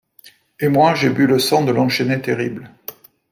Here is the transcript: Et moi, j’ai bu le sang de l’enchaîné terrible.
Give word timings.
Et 0.59 0.67
moi, 0.67 0.95
j’ai 0.95 1.11
bu 1.11 1.27
le 1.27 1.37
sang 1.37 1.63
de 1.63 1.71
l’enchaîné 1.71 2.19
terrible. 2.19 2.71